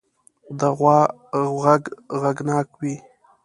د 0.59 0.61
غوا 0.77 0.99
غږ 1.63 1.83
غږناک 2.21 2.67
وي. 2.79 2.95